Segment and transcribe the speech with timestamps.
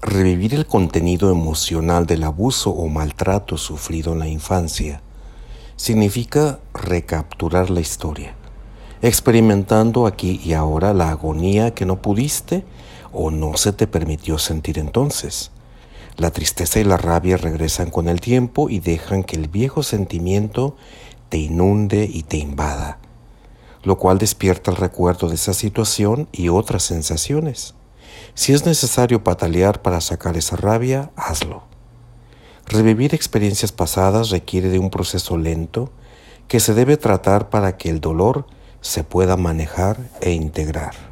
[0.00, 5.02] Revivir el contenido emocional del abuso o maltrato sufrido en la infancia
[5.74, 8.36] significa recapturar la historia,
[9.02, 12.64] experimentando aquí y ahora la agonía que no pudiste
[13.12, 15.50] o no se te permitió sentir entonces.
[16.16, 20.76] La tristeza y la rabia regresan con el tiempo y dejan que el viejo sentimiento
[21.28, 22.98] te inunde y te invada,
[23.82, 27.74] lo cual despierta el recuerdo de esa situación y otras sensaciones.
[28.34, 31.64] Si es necesario patalear para sacar esa rabia, hazlo.
[32.66, 35.90] Revivir experiencias pasadas requiere de un proceso lento
[36.48, 38.46] que se debe tratar para que el dolor
[38.80, 41.07] se pueda manejar e integrar.